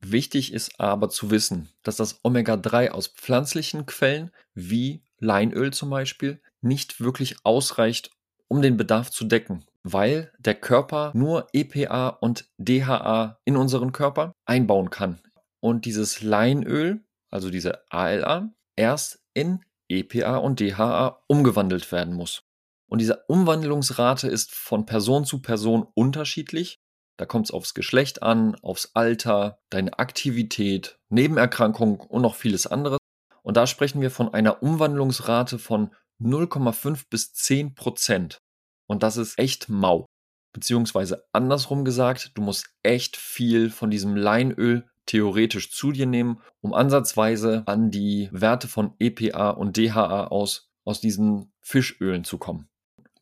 Wichtig 0.00 0.52
ist 0.52 0.80
aber 0.80 1.08
zu 1.10 1.30
wissen, 1.30 1.68
dass 1.82 1.96
das 1.96 2.20
Omega-3 2.24 2.90
aus 2.90 3.08
pflanzlichen 3.08 3.86
Quellen 3.86 4.30
wie 4.54 5.02
Leinöl 5.18 5.72
zum 5.72 5.90
Beispiel 5.90 6.40
nicht 6.60 7.00
wirklich 7.00 7.36
ausreicht, 7.44 8.10
um 8.48 8.62
den 8.62 8.76
Bedarf 8.76 9.10
zu 9.10 9.24
decken, 9.24 9.64
weil 9.82 10.32
der 10.38 10.54
Körper 10.54 11.12
nur 11.14 11.48
EPA 11.52 12.08
und 12.08 12.48
DHA 12.58 13.38
in 13.44 13.56
unseren 13.56 13.92
Körper 13.92 14.32
einbauen 14.46 14.90
kann. 14.90 15.20
Und 15.60 15.84
dieses 15.84 16.22
Leinöl, 16.22 17.04
also 17.30 17.50
diese 17.50 17.90
ALA, 17.90 18.52
erst 18.76 19.20
in 19.34 19.64
EPA 19.88 20.36
und 20.36 20.60
DHA 20.60 21.22
umgewandelt 21.26 21.90
werden 21.90 22.14
muss. 22.14 22.47
Und 22.88 23.00
diese 23.00 23.24
Umwandlungsrate 23.28 24.28
ist 24.28 24.52
von 24.52 24.86
Person 24.86 25.24
zu 25.24 25.40
Person 25.40 25.86
unterschiedlich. 25.94 26.80
Da 27.18 27.26
kommt 27.26 27.46
es 27.46 27.50
aufs 27.50 27.74
Geschlecht 27.74 28.22
an, 28.22 28.54
aufs 28.56 28.92
Alter, 28.94 29.60
deine 29.70 29.98
Aktivität, 29.98 30.98
Nebenerkrankungen 31.08 32.00
und 32.00 32.22
noch 32.22 32.34
vieles 32.34 32.66
anderes. 32.66 32.98
Und 33.42 33.56
da 33.56 33.66
sprechen 33.66 34.00
wir 34.00 34.10
von 34.10 34.32
einer 34.32 34.62
Umwandlungsrate 34.62 35.58
von 35.58 35.90
0,5 36.20 37.04
bis 37.10 37.32
10 37.34 37.74
Prozent. 37.74 38.38
Und 38.86 39.02
das 39.02 39.16
ist 39.16 39.38
echt 39.38 39.68
mau. 39.68 40.06
Beziehungsweise 40.52 41.24
andersrum 41.32 41.84
gesagt, 41.84 42.32
du 42.34 42.42
musst 42.42 42.70
echt 42.82 43.16
viel 43.16 43.70
von 43.70 43.90
diesem 43.90 44.16
Leinöl 44.16 44.88
theoretisch 45.06 45.70
zu 45.70 45.92
dir 45.92 46.06
nehmen, 46.06 46.40
um 46.60 46.72
ansatzweise 46.72 47.62
an 47.66 47.90
die 47.90 48.28
Werte 48.32 48.68
von 48.68 48.94
EPA 48.98 49.50
und 49.50 49.76
DHA 49.76 50.26
aus, 50.28 50.70
aus 50.84 51.00
diesen 51.00 51.52
Fischölen 51.60 52.24
zu 52.24 52.38
kommen. 52.38 52.68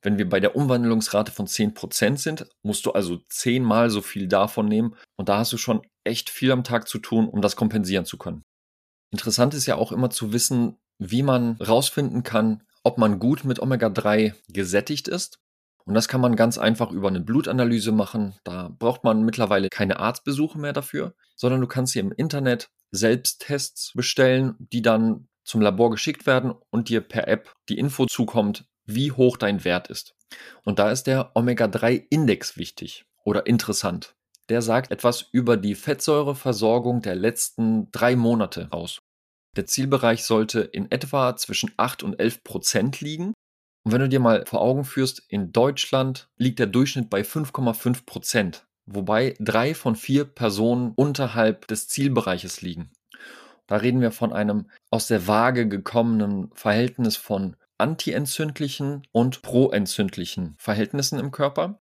Wenn 0.06 0.18
wir 0.18 0.28
bei 0.28 0.38
der 0.38 0.54
Umwandlungsrate 0.54 1.32
von 1.32 1.48
10% 1.48 2.18
sind, 2.18 2.46
musst 2.62 2.86
du 2.86 2.92
also 2.92 3.18
zehnmal 3.28 3.90
so 3.90 4.02
viel 4.02 4.28
davon 4.28 4.68
nehmen 4.68 4.94
und 5.16 5.28
da 5.28 5.38
hast 5.38 5.52
du 5.52 5.56
schon 5.56 5.82
echt 6.04 6.30
viel 6.30 6.52
am 6.52 6.62
Tag 6.62 6.86
zu 6.86 7.00
tun, 7.00 7.28
um 7.28 7.42
das 7.42 7.56
kompensieren 7.56 8.04
zu 8.04 8.16
können. 8.16 8.44
Interessant 9.10 9.52
ist 9.52 9.66
ja 9.66 9.74
auch 9.74 9.90
immer 9.90 10.08
zu 10.08 10.32
wissen, 10.32 10.76
wie 10.98 11.24
man 11.24 11.56
rausfinden 11.56 12.22
kann, 12.22 12.62
ob 12.84 12.98
man 12.98 13.18
gut 13.18 13.42
mit 13.42 13.58
Omega-3 13.58 14.34
gesättigt 14.48 15.08
ist. 15.08 15.40
Und 15.84 15.94
das 15.94 16.06
kann 16.06 16.20
man 16.20 16.36
ganz 16.36 16.56
einfach 16.56 16.92
über 16.92 17.08
eine 17.08 17.20
Blutanalyse 17.20 17.90
machen. 17.90 18.36
Da 18.44 18.68
braucht 18.78 19.02
man 19.02 19.24
mittlerweile 19.24 19.70
keine 19.70 19.98
Arztbesuche 19.98 20.56
mehr 20.56 20.72
dafür, 20.72 21.16
sondern 21.34 21.60
du 21.60 21.66
kannst 21.66 21.94
hier 21.94 22.02
im 22.02 22.12
Internet 22.12 22.68
Selbsttests 22.92 23.90
bestellen, 23.92 24.54
die 24.60 24.82
dann 24.82 25.26
zum 25.44 25.62
Labor 25.62 25.90
geschickt 25.90 26.26
werden 26.26 26.54
und 26.70 26.90
dir 26.90 27.00
per 27.00 27.26
App 27.26 27.52
die 27.68 27.78
Info 27.78 28.06
zukommt, 28.06 28.66
wie 28.86 29.12
hoch 29.12 29.36
dein 29.36 29.64
Wert 29.64 29.88
ist. 29.88 30.14
Und 30.64 30.78
da 30.78 30.90
ist 30.90 31.04
der 31.04 31.32
Omega-3-Index 31.34 32.56
wichtig 32.56 33.04
oder 33.24 33.46
interessant. 33.46 34.14
Der 34.48 34.62
sagt 34.62 34.90
etwas 34.90 35.28
über 35.32 35.56
die 35.56 35.74
Fettsäureversorgung 35.74 37.02
der 37.02 37.16
letzten 37.16 37.90
drei 37.90 38.16
Monate 38.16 38.68
aus. 38.70 39.00
Der 39.56 39.66
Zielbereich 39.66 40.24
sollte 40.24 40.60
in 40.60 40.90
etwa 40.90 41.36
zwischen 41.36 41.72
8 41.76 42.02
und 42.02 42.20
11 42.20 42.44
Prozent 42.44 43.00
liegen 43.00 43.32
und 43.86 43.92
wenn 43.92 44.00
du 44.00 44.08
dir 44.08 44.18
mal 44.18 44.44
vor 44.46 44.62
Augen 44.62 44.82
führst, 44.82 45.22
in 45.28 45.52
Deutschland 45.52 46.28
liegt 46.36 46.58
der 46.58 46.66
Durchschnitt 46.66 47.08
bei 47.08 47.20
5,5 47.20 48.04
Prozent, 48.04 48.66
wobei 48.84 49.36
drei 49.38 49.76
von 49.76 49.94
vier 49.94 50.24
Personen 50.24 50.92
unterhalb 50.96 51.68
des 51.68 51.86
Zielbereiches 51.86 52.62
liegen. 52.62 52.90
Da 53.68 53.76
reden 53.76 54.00
wir 54.00 54.10
von 54.10 54.32
einem 54.32 54.68
aus 54.90 55.06
der 55.06 55.28
Waage 55.28 55.68
gekommenen 55.68 56.50
Verhältnis 56.52 57.16
von 57.16 57.54
antientzündlichen 57.78 59.06
und 59.12 59.42
proentzündlichen 59.42 60.54
Verhältnissen 60.58 61.18
im 61.18 61.30
Körper. 61.30 61.80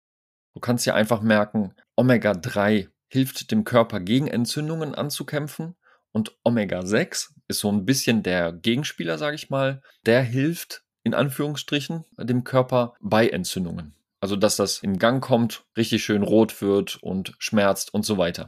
Du 0.53 0.59
kannst 0.59 0.85
ja 0.85 0.95
einfach 0.95 1.21
merken, 1.21 1.73
Omega-3 1.95 2.89
hilft 3.07 3.51
dem 3.51 3.63
Körper 3.63 3.99
gegen 3.99 4.27
Entzündungen 4.27 4.95
anzukämpfen 4.95 5.75
und 6.11 6.37
Omega-6 6.43 7.29
ist 7.47 7.59
so 7.59 7.71
ein 7.71 7.85
bisschen 7.85 8.23
der 8.23 8.53
Gegenspieler, 8.53 9.17
sage 9.17 9.35
ich 9.35 9.49
mal. 9.49 9.81
Der 10.05 10.21
hilft 10.21 10.83
in 11.03 11.13
Anführungsstrichen 11.13 12.05
dem 12.17 12.43
Körper 12.43 12.93
bei 12.99 13.27
Entzündungen. 13.27 13.95
Also 14.19 14.35
dass 14.35 14.55
das 14.55 14.79
in 14.83 14.99
Gang 14.99 15.23
kommt, 15.23 15.65
richtig 15.75 16.03
schön 16.03 16.21
rot 16.21 16.61
wird 16.61 17.01
und 17.01 17.33
schmerzt 17.39 17.93
und 17.93 18.05
so 18.05 18.17
weiter. 18.17 18.47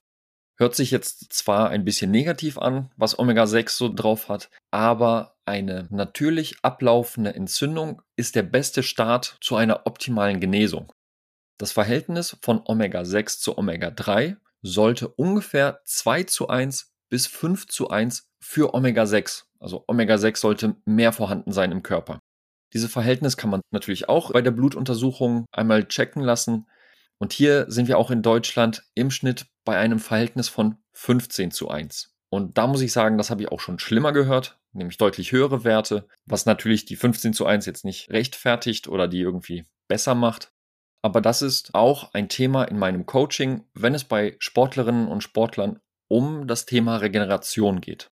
Hört 0.55 0.75
sich 0.75 0.91
jetzt 0.91 1.33
zwar 1.33 1.69
ein 1.69 1.83
bisschen 1.83 2.12
negativ 2.12 2.57
an, 2.57 2.91
was 2.95 3.17
Omega-6 3.17 3.69
so 3.69 3.89
drauf 3.89 4.29
hat, 4.29 4.50
aber 4.72 5.36
eine 5.45 5.88
natürlich 5.89 6.57
ablaufende 6.62 7.33
Entzündung 7.33 8.01
ist 8.15 8.36
der 8.36 8.43
beste 8.43 8.83
Start 8.83 9.38
zu 9.41 9.55
einer 9.55 9.86
optimalen 9.86 10.39
Genesung. 10.39 10.93
Das 11.57 11.72
Verhältnis 11.72 12.38
von 12.41 12.62
Omega-6 12.63 13.39
zu 13.39 13.57
Omega-3 13.57 14.38
sollte 14.62 15.07
ungefähr 15.07 15.81
2 15.86 16.24
zu 16.24 16.48
1 16.48 16.93
bis 17.10 17.27
5 17.27 17.67
zu 17.67 17.89
1 17.89 18.27
für 18.39 18.74
Omega-6. 18.74 19.43
Also 19.60 19.83
Omega-6 19.88 20.38
sollte 20.38 20.75
mehr 20.86 21.13
vorhanden 21.13 21.51
sein 21.51 21.72
im 21.72 21.83
Körper. 21.83 22.19
Diese 22.74 22.89
Verhältnis 22.89 23.38
kann 23.38 23.51
man 23.51 23.62
natürlich 23.72 24.10
auch 24.10 24.31
bei 24.31 24.41
der 24.41 24.51
Blutuntersuchung 24.51 25.45
einmal 25.51 25.88
checken 25.88 26.24
lassen. 26.24 26.67
Und 27.20 27.34
hier 27.34 27.65
sind 27.70 27.88
wir 27.88 27.98
auch 27.98 28.12
in 28.12 28.22
Deutschland 28.22 28.84
im 28.96 29.12
Schnitt 29.12 29.46
bei 29.65 29.77
einem 29.77 30.00
Verhältnis 30.00 30.50
von 30.50 30.77
15 30.93 31.51
zu 31.51 31.70
1. 31.70 32.13
Und 32.29 32.58
da 32.58 32.67
muss 32.67 32.82
ich 32.82 32.91
sagen, 32.91 33.17
das 33.17 33.29
habe 33.29 33.43
ich 33.43 33.51
auch 33.51 33.60
schon 33.60 33.79
schlimmer 33.79 34.12
gehört, 34.12 34.60
nämlich 34.72 34.98
deutlich 34.98 35.32
höhere 35.32 35.63
Werte, 35.63 36.08
was 36.25 36.46
natürlich 36.46 36.86
die 36.86 36.96
15 36.96 37.34
zu 37.34 37.46
1 37.46 37.65
jetzt 37.65 37.86
nicht 37.86 38.10
rechtfertigt 38.10 38.88
oder 38.88 39.08
die 39.08 39.20
irgendwie 39.20 39.65
besser 39.88 40.15
macht. 40.15 40.51
Aber 41.03 41.22
das 41.22 41.41
ist 41.41 41.75
auch 41.75 42.13
ein 42.13 42.29
Thema 42.29 42.63
in 42.63 42.79
meinem 42.79 43.05
Coaching, 43.05 43.65
wenn 43.74 43.93
es 43.93 44.03
bei 44.03 44.36
Sportlerinnen 44.39 45.08
und 45.08 45.22
Sportlern 45.22 45.79
um 46.08 46.48
das 46.48 46.65
Thema 46.65 46.98
Regeneration 46.98 47.82
geht. 47.82 48.10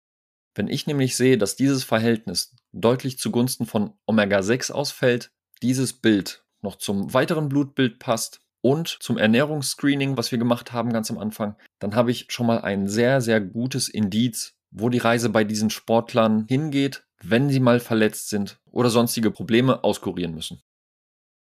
Wenn 0.55 0.69
ich 0.69 0.87
nämlich 0.87 1.17
sehe, 1.17 1.39
dass 1.39 1.55
dieses 1.55 1.85
Verhältnis 1.85 2.57
deutlich 2.73 3.19
zugunsten 3.19 3.67
von 3.67 3.95
Omega-6 4.07 4.73
ausfällt, 4.73 5.31
dieses 5.63 5.93
Bild 5.93 6.45
noch 6.61 6.77
zum 6.77 7.15
weiteren 7.15 7.49
Blutbild 7.49 7.99
passt 7.99 8.41
und 8.61 8.89
zum 9.01 9.19
Ernährungsscreening, 9.19 10.17
was 10.17 10.33
wir 10.33 10.39
gemacht 10.39 10.73
haben 10.73 10.93
ganz 10.93 11.11
am 11.11 11.19
Anfang, 11.19 11.57
dann 11.79 11.95
habe 11.95 12.11
ich 12.11 12.27
schon 12.29 12.47
mal 12.47 12.61
ein 12.61 12.89
sehr, 12.89 13.21
sehr 13.21 13.41
gutes 13.41 13.89
Indiz, 13.89 14.57
wo 14.71 14.89
die 14.89 14.99
Reise 14.99 15.29
bei 15.31 15.45
diesen 15.45 15.71
Sportlern 15.71 16.47
hingeht, 16.49 17.05
wenn 17.23 17.49
sie 17.51 17.61
mal 17.61 17.81
verletzt 17.81 18.29
sind 18.29 18.61
oder 18.71 18.91
sonstige 18.91 19.31
Probleme 19.31 19.85
auskurieren 19.85 20.35
müssen. 20.35 20.61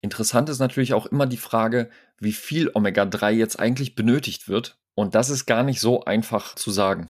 Interessant 0.00 0.48
ist 0.50 0.58
natürlich 0.58 0.92
auch 0.92 1.06
immer 1.06 1.26
die 1.26 1.38
Frage, 1.38 1.88
wie 2.18 2.32
viel 2.32 2.70
Omega-3 2.72 3.30
jetzt 3.30 3.58
eigentlich 3.58 3.94
benötigt 3.94 4.48
wird. 4.48 4.78
Und 4.94 5.14
das 5.14 5.30
ist 5.30 5.46
gar 5.46 5.62
nicht 5.62 5.80
so 5.80 6.04
einfach 6.04 6.54
zu 6.56 6.70
sagen. 6.70 7.06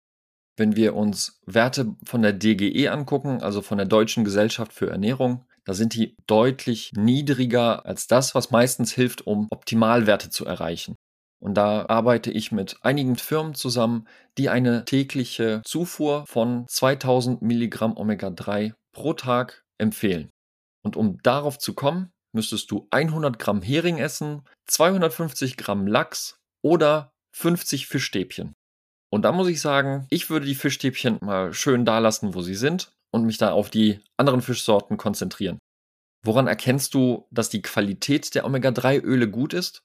Wenn 0.55 0.77
wir 0.77 0.95
uns 0.95 1.41
Werte 1.45 1.93
von 2.05 2.21
der 2.21 2.31
DGE 2.31 2.87
angucken, 2.87 3.41
also 3.41 3.61
von 3.61 3.77
der 3.77 3.85
Deutschen 3.85 4.23
Gesellschaft 4.23 4.71
für 4.71 4.89
Ernährung, 4.89 5.45
da 5.65 5.73
sind 5.73 5.93
die 5.95 6.15
deutlich 6.27 6.93
niedriger 6.95 7.85
als 7.85 8.07
das, 8.07 8.35
was 8.35 8.51
meistens 8.51 8.93
hilft, 8.93 9.25
um 9.25 9.47
Optimalwerte 9.49 10.29
zu 10.29 10.45
erreichen. 10.45 10.95
Und 11.43 11.55
da 11.55 11.85
arbeite 11.87 12.31
ich 12.31 12.51
mit 12.51 12.77
einigen 12.81 13.17
Firmen 13.17 13.55
zusammen, 13.55 14.07
die 14.37 14.49
eine 14.49 14.85
tägliche 14.85 15.61
Zufuhr 15.65 16.25
von 16.27 16.65
2000 16.67 17.41
Milligramm 17.41 17.97
Omega-3 17.97 18.73
pro 18.93 19.13
Tag 19.13 19.63
empfehlen. 19.77 20.29
Und 20.83 20.95
um 20.95 21.17
darauf 21.23 21.57
zu 21.59 21.73
kommen, 21.73 22.11
müsstest 22.33 22.71
du 22.71 22.87
100 22.91 23.39
Gramm 23.39 23.61
Hering 23.61 23.97
essen, 23.97 24.43
250 24.67 25.57
Gramm 25.57 25.87
Lachs 25.87 26.37
oder 26.63 27.11
50 27.35 27.87
Fischstäbchen. 27.87 28.53
Und 29.11 29.23
da 29.23 29.31
muss 29.31 29.47
ich 29.47 29.61
sagen, 29.61 30.07
ich 30.09 30.29
würde 30.29 30.45
die 30.45 30.55
Fischstäbchen 30.55 31.19
mal 31.21 31.53
schön 31.53 31.85
da 31.85 31.99
lassen, 31.99 32.33
wo 32.33 32.41
sie 32.41 32.55
sind 32.55 32.94
und 33.15 33.25
mich 33.25 33.37
da 33.37 33.51
auf 33.51 33.69
die 33.69 33.99
anderen 34.17 34.41
Fischsorten 34.41 34.97
konzentrieren. 34.97 35.57
Woran 36.23 36.47
erkennst 36.47 36.93
du, 36.93 37.25
dass 37.31 37.49
die 37.49 37.61
Qualität 37.61 38.35
der 38.35 38.45
Omega-3-Öle 38.45 39.29
gut 39.29 39.53
ist? 39.53 39.83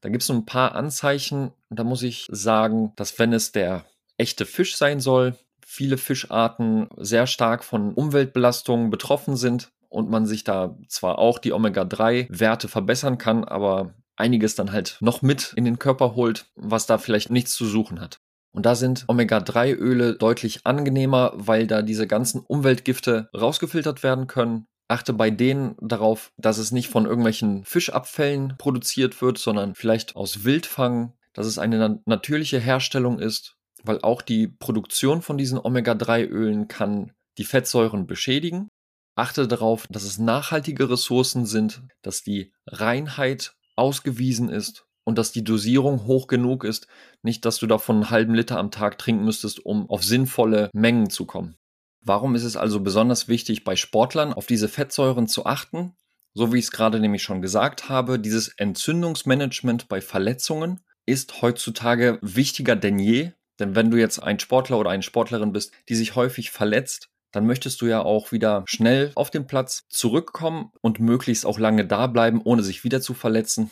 Da 0.00 0.08
gibt 0.08 0.22
es 0.22 0.28
so 0.28 0.32
ein 0.32 0.46
paar 0.46 0.76
Anzeichen. 0.76 1.50
Da 1.70 1.82
muss 1.82 2.02
ich 2.02 2.26
sagen, 2.30 2.92
dass 2.94 3.18
wenn 3.18 3.32
es 3.32 3.50
der 3.50 3.84
echte 4.16 4.46
Fisch 4.46 4.76
sein 4.76 5.00
soll, 5.00 5.36
viele 5.66 5.98
Fischarten 5.98 6.88
sehr 6.96 7.26
stark 7.26 7.64
von 7.64 7.94
Umweltbelastungen 7.94 8.90
betroffen 8.90 9.36
sind 9.36 9.70
und 9.88 10.08
man 10.08 10.24
sich 10.24 10.44
da 10.44 10.76
zwar 10.86 11.18
auch 11.18 11.38
die 11.38 11.52
Omega-3-Werte 11.52 12.68
verbessern 12.68 13.18
kann, 13.18 13.44
aber 13.44 13.94
einiges 14.14 14.54
dann 14.54 14.72
halt 14.72 14.98
noch 15.00 15.22
mit 15.22 15.52
in 15.56 15.64
den 15.64 15.80
Körper 15.80 16.14
holt, 16.14 16.46
was 16.54 16.86
da 16.86 16.98
vielleicht 16.98 17.30
nichts 17.30 17.54
zu 17.54 17.66
suchen 17.66 18.00
hat. 18.00 18.20
Und 18.58 18.66
da 18.66 18.74
sind 18.74 19.04
Omega-3-Öle 19.06 20.16
deutlich 20.16 20.66
angenehmer, 20.66 21.30
weil 21.36 21.68
da 21.68 21.80
diese 21.80 22.08
ganzen 22.08 22.40
Umweltgifte 22.40 23.30
rausgefiltert 23.32 24.02
werden 24.02 24.26
können. 24.26 24.66
Achte 24.88 25.12
bei 25.12 25.30
denen 25.30 25.76
darauf, 25.80 26.32
dass 26.38 26.58
es 26.58 26.72
nicht 26.72 26.88
von 26.88 27.06
irgendwelchen 27.06 27.64
Fischabfällen 27.64 28.56
produziert 28.58 29.22
wird, 29.22 29.38
sondern 29.38 29.76
vielleicht 29.76 30.16
aus 30.16 30.42
Wildfang, 30.42 31.12
dass 31.34 31.46
es 31.46 31.58
eine 31.58 32.02
natürliche 32.04 32.58
Herstellung 32.58 33.20
ist, 33.20 33.54
weil 33.84 34.00
auch 34.00 34.22
die 34.22 34.48
Produktion 34.48 35.22
von 35.22 35.38
diesen 35.38 35.60
Omega-3-Ölen 35.60 36.66
kann 36.66 37.12
die 37.38 37.44
Fettsäuren 37.44 38.08
beschädigen. 38.08 38.66
Achte 39.14 39.46
darauf, 39.46 39.86
dass 39.88 40.02
es 40.02 40.18
nachhaltige 40.18 40.90
Ressourcen 40.90 41.46
sind, 41.46 41.84
dass 42.02 42.24
die 42.24 42.52
Reinheit 42.66 43.54
ausgewiesen 43.76 44.48
ist 44.48 44.87
und 45.08 45.16
dass 45.16 45.32
die 45.32 45.42
Dosierung 45.42 46.04
hoch 46.04 46.26
genug 46.26 46.64
ist, 46.64 46.86
nicht, 47.22 47.46
dass 47.46 47.56
du 47.56 47.66
davon 47.66 47.96
einen 47.96 48.10
halben 48.10 48.34
Liter 48.34 48.58
am 48.58 48.70
Tag 48.70 48.98
trinken 48.98 49.24
müsstest, 49.24 49.64
um 49.64 49.88
auf 49.88 50.04
sinnvolle 50.04 50.68
Mengen 50.74 51.08
zu 51.08 51.24
kommen. 51.24 51.56
Warum 52.04 52.34
ist 52.34 52.44
es 52.44 52.58
also 52.58 52.80
besonders 52.80 53.26
wichtig, 53.26 53.64
bei 53.64 53.74
Sportlern 53.74 54.34
auf 54.34 54.44
diese 54.44 54.68
Fettsäuren 54.68 55.26
zu 55.26 55.46
achten? 55.46 55.94
So 56.34 56.52
wie 56.52 56.58
ich 56.58 56.66
es 56.66 56.72
gerade 56.72 57.00
nämlich 57.00 57.22
schon 57.22 57.40
gesagt 57.40 57.88
habe, 57.88 58.18
dieses 58.18 58.48
Entzündungsmanagement 58.48 59.88
bei 59.88 60.02
Verletzungen 60.02 60.80
ist 61.06 61.40
heutzutage 61.40 62.18
wichtiger 62.20 62.76
denn 62.76 62.98
je. 62.98 63.32
Denn 63.58 63.74
wenn 63.74 63.90
du 63.90 63.96
jetzt 63.96 64.22
ein 64.22 64.38
Sportler 64.38 64.78
oder 64.78 64.90
eine 64.90 65.02
Sportlerin 65.02 65.52
bist, 65.52 65.72
die 65.88 65.94
sich 65.94 66.16
häufig 66.16 66.50
verletzt, 66.50 67.08
dann 67.32 67.46
möchtest 67.46 67.80
du 67.80 67.86
ja 67.86 68.02
auch 68.02 68.30
wieder 68.30 68.62
schnell 68.66 69.12
auf 69.14 69.30
den 69.30 69.46
Platz 69.46 69.86
zurückkommen 69.88 70.70
und 70.82 71.00
möglichst 71.00 71.46
auch 71.46 71.58
lange 71.58 71.86
da 71.86 72.08
bleiben, 72.08 72.42
ohne 72.44 72.62
sich 72.62 72.84
wieder 72.84 73.00
zu 73.00 73.14
verletzen. 73.14 73.70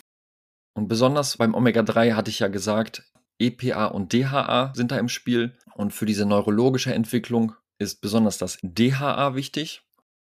Und 0.77 0.87
besonders 0.87 1.37
beim 1.37 1.55
Omega-3 1.55 2.13
hatte 2.13 2.29
ich 2.29 2.37
ja 2.37 2.49
gesagt, 2.49 3.11
EPA 3.39 3.87
und 3.87 4.13
DHA 4.13 4.73
sind 4.75 4.91
da 4.91 4.99
im 4.99 5.09
Spiel. 5.09 5.57
Und 5.73 5.91
für 5.91 6.05
diese 6.05 6.27
neurologische 6.27 6.93
Entwicklung 6.93 7.53
ist 7.79 7.99
besonders 7.99 8.37
das 8.37 8.59
DHA 8.61 9.33
wichtig. 9.33 9.81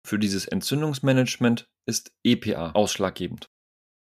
Für 0.06 0.20
dieses 0.20 0.46
Entzündungsmanagement 0.46 1.66
ist 1.84 2.12
EPA 2.22 2.70
ausschlaggebend. 2.70 3.48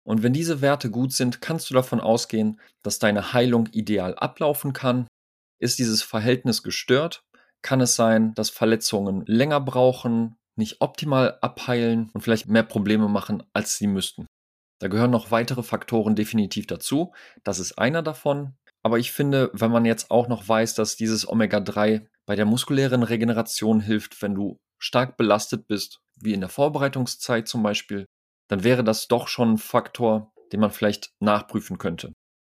Und 0.05 0.21
wenn 0.21 0.33
diese 0.33 0.59
Werte 0.59 0.91
gut 0.91 1.13
sind, 1.13 1.39
kannst 1.39 1.69
du 1.69 1.75
davon 1.75 2.01
ausgehen, 2.01 2.59
dass 2.81 2.99
deine 2.99 3.31
Heilung 3.31 3.67
ideal 3.67 4.13
ablaufen 4.15 4.73
kann. 4.73 5.07
Ist 5.61 5.79
dieses 5.79 6.03
Verhältnis 6.03 6.61
gestört, 6.61 7.23
kann 7.61 7.79
es 7.79 7.95
sein, 7.95 8.33
dass 8.33 8.49
Verletzungen 8.49 9.23
länger 9.27 9.61
brauchen, 9.61 10.35
nicht 10.57 10.81
optimal 10.81 11.37
abheilen 11.39 12.09
und 12.13 12.19
vielleicht 12.19 12.47
mehr 12.47 12.63
Probleme 12.63 13.07
machen, 13.07 13.43
als 13.53 13.77
sie 13.77 13.87
müssten. 13.87 14.27
Da 14.79 14.87
gehören 14.87 15.11
noch 15.11 15.31
weitere 15.31 15.63
Faktoren 15.63 16.15
definitiv 16.15 16.67
dazu. 16.67 17.13
Das 17.43 17.59
ist 17.59 17.77
einer 17.77 18.01
davon. 18.03 18.55
Aber 18.83 18.99
ich 18.99 19.11
finde, 19.11 19.49
wenn 19.53 19.71
man 19.71 19.85
jetzt 19.85 20.11
auch 20.11 20.27
noch 20.27 20.47
weiß, 20.47 20.75
dass 20.75 20.97
dieses 20.97 21.27
Omega-3 21.27 22.05
bei 22.25 22.35
der 22.35 22.45
muskulären 22.45 23.03
Regeneration 23.03 23.79
hilft, 23.79 24.21
wenn 24.21 24.35
du 24.35 24.59
stark 24.77 25.15
belastet 25.15 25.67
bist, 25.67 26.01
wie 26.19 26.33
in 26.33 26.41
der 26.41 26.49
Vorbereitungszeit 26.49 27.47
zum 27.47 27.63
Beispiel, 27.63 28.05
dann 28.49 28.63
wäre 28.63 28.83
das 28.83 29.07
doch 29.07 29.29
schon 29.29 29.53
ein 29.53 29.57
Faktor, 29.57 30.33
den 30.51 30.59
man 30.59 30.71
vielleicht 30.71 31.13
nachprüfen 31.19 31.77
könnte. 31.77 32.13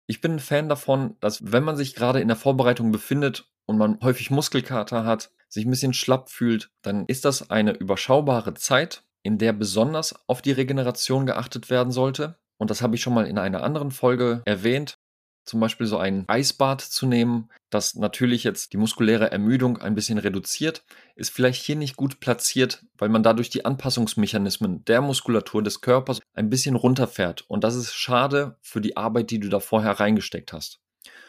Ich 0.08 0.20
bin 0.20 0.32
ein 0.32 0.40
Fan 0.40 0.68
davon, 0.68 1.16
dass 1.20 1.52
wenn 1.52 1.64
man 1.64 1.76
sich 1.76 1.94
gerade 1.94 2.20
in 2.20 2.28
der 2.28 2.36
Vorbereitung 2.36 2.92
befindet 2.92 3.48
und 3.66 3.78
man 3.78 4.00
häufig 4.02 4.30
Muskelkater 4.30 5.04
hat, 5.04 5.30
sich 5.48 5.64
ein 5.64 5.70
bisschen 5.70 5.94
schlapp 5.94 6.30
fühlt, 6.30 6.70
dann 6.82 7.06
ist 7.06 7.24
das 7.24 7.50
eine 7.50 7.72
überschaubare 7.72 8.54
Zeit, 8.54 9.04
in 9.26 9.38
der 9.38 9.52
besonders 9.52 10.14
auf 10.28 10.40
die 10.40 10.52
Regeneration 10.52 11.26
geachtet 11.26 11.68
werden 11.68 11.92
sollte. 11.92 12.38
Und 12.58 12.70
das 12.70 12.80
habe 12.80 12.94
ich 12.94 13.02
schon 13.02 13.12
mal 13.12 13.26
in 13.26 13.38
einer 13.38 13.62
anderen 13.62 13.90
Folge 13.90 14.42
erwähnt. 14.46 14.98
Zum 15.44 15.60
Beispiel 15.60 15.86
so 15.86 15.98
ein 15.98 16.24
Eisbad 16.26 16.80
zu 16.80 17.06
nehmen, 17.06 17.50
das 17.70 17.94
natürlich 17.94 18.42
jetzt 18.42 18.72
die 18.72 18.78
muskuläre 18.78 19.30
Ermüdung 19.30 19.78
ein 19.78 19.94
bisschen 19.94 20.18
reduziert, 20.18 20.84
ist 21.14 21.30
vielleicht 21.30 21.62
hier 21.62 21.76
nicht 21.76 21.96
gut 21.96 22.18
platziert, 22.18 22.84
weil 22.98 23.10
man 23.10 23.22
dadurch 23.22 23.48
die 23.50 23.64
Anpassungsmechanismen 23.64 24.84
der 24.86 25.02
Muskulatur 25.02 25.62
des 25.62 25.82
Körpers 25.82 26.20
ein 26.34 26.50
bisschen 26.50 26.74
runterfährt. 26.74 27.44
Und 27.48 27.62
das 27.62 27.76
ist 27.76 27.94
schade 27.94 28.56
für 28.60 28.80
die 28.80 28.96
Arbeit, 28.96 29.30
die 29.30 29.38
du 29.38 29.48
da 29.48 29.60
vorher 29.60 30.00
reingesteckt 30.00 30.52
hast. 30.52 30.80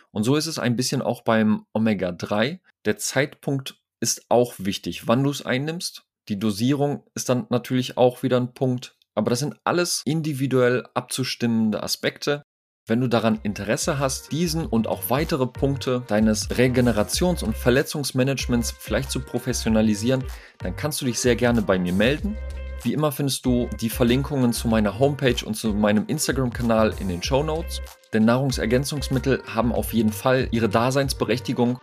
Und 0.09 0.23
so 0.23 0.35
ist 0.35 0.47
es 0.47 0.57
ein 0.57 0.75
bisschen 0.75 1.03
auch 1.03 1.21
beim 1.21 1.65
Omega-3. 1.73 2.59
Der 2.85 2.97
Zeitpunkt 2.97 3.75
ist 3.99 4.25
auch 4.29 4.55
wichtig, 4.57 5.07
wann 5.07 5.23
du 5.23 5.29
es 5.29 5.45
einnimmst. 5.45 6.06
Die 6.29 6.39
Dosierung 6.39 7.03
ist 7.15 7.29
dann 7.29 7.47
natürlich 7.49 7.97
auch 7.97 8.23
wieder 8.23 8.37
ein 8.37 8.53
Punkt. 8.53 8.97
Aber 9.15 9.29
das 9.29 9.39
sind 9.39 9.55
alles 9.63 10.01
individuell 10.05 10.85
abzustimmende 10.93 11.81
Aspekte. 11.81 12.43
Wenn 12.85 13.01
du 13.01 13.07
daran 13.07 13.39
Interesse 13.43 13.99
hast, 13.99 14.31
diesen 14.31 14.65
und 14.65 14.87
auch 14.87 15.09
weitere 15.09 15.47
Punkte 15.47 16.03
deines 16.07 16.49
Regenerations- 16.51 17.43
und 17.43 17.55
Verletzungsmanagements 17.57 18.71
vielleicht 18.71 19.11
zu 19.11 19.19
professionalisieren, 19.19 20.23
dann 20.59 20.75
kannst 20.75 21.01
du 21.01 21.05
dich 21.05 21.19
sehr 21.19 21.35
gerne 21.35 21.61
bei 21.61 21.79
mir 21.79 21.93
melden. 21.93 22.37
Wie 22.83 22.93
immer 22.93 23.11
findest 23.11 23.45
du 23.45 23.69
die 23.81 23.89
Verlinkungen 23.89 24.53
zu 24.53 24.67
meiner 24.67 24.99
Homepage 24.99 25.45
und 25.45 25.55
zu 25.55 25.73
meinem 25.73 26.05
Instagram-Kanal 26.07 26.93
in 26.99 27.09
den 27.09 27.23
Show 27.23 27.43
Notes. 27.43 27.81
Denn 28.13 28.25
Nahrungsergänzungsmittel 28.25 29.43
haben 29.47 29.71
auf 29.71 29.93
jeden 29.93 30.13
Fall 30.13 30.47
ihre 30.51 30.69
Daseinsberechtigung 30.69 31.79